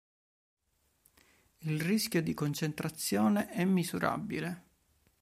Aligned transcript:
Il 1.59 1.79
rischio 1.79 2.23
di 2.23 2.33
concentrazione 2.33 3.49
è 3.51 3.63
misurabile. 3.65 4.63